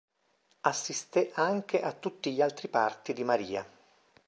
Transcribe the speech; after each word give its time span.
Assisté 0.63 1.29
anche 1.35 1.79
a 1.83 1.91
tutti 1.93 2.33
gli 2.33 2.41
altri 2.41 2.69
parti 2.69 3.13
di 3.13 3.23
Marija. 3.23 3.63